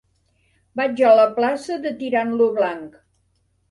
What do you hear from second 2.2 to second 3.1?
lo Blanc.